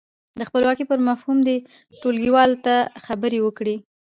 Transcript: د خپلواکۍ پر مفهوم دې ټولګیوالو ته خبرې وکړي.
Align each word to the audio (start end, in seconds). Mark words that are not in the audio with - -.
د 0.39 0.41
خپلواکۍ 0.49 0.85
پر 0.91 0.99
مفهوم 1.07 1.37
دې 1.47 1.57
ټولګیوالو 2.01 2.61
ته 2.65 2.75
خبرې 3.05 3.39
وکړي. 3.41 3.75